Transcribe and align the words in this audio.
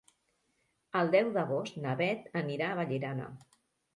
El 1.01 1.11
deu 1.15 1.27
d'agost 1.35 1.77
na 1.85 1.93
Bet 2.01 2.25
anirà 2.43 2.69
a 2.71 2.79
Vallirana. 2.79 3.29